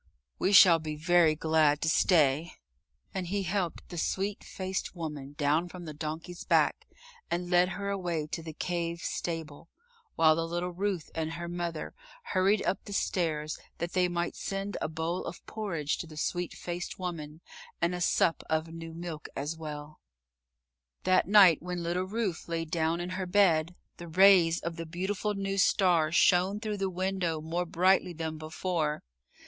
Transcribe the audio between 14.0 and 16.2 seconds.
might send a bowl of porridge to the